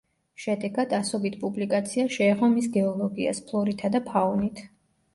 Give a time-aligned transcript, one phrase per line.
[0.45, 4.69] შედეგად, ასობით პუბლიკაცია შეეხო მის გეოლოგიას, ფლორითა და ფაუნით.